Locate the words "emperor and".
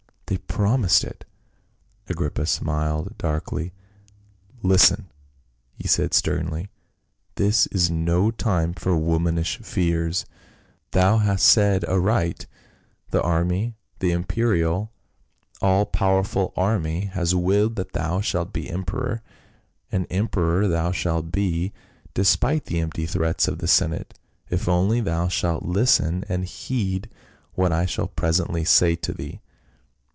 18.69-20.07